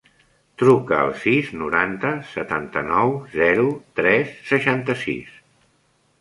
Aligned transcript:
Truca 0.61 0.95
al 0.99 1.11
sis, 1.23 1.51
noranta, 1.63 2.13
setanta-nou, 2.31 3.13
zero, 3.35 3.67
tres, 4.01 4.33
seixanta-sis. 4.49 5.39